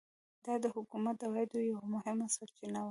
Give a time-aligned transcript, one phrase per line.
[0.45, 2.79] دا د حکومت د عوایدو یوه مهمه سرچینه وه.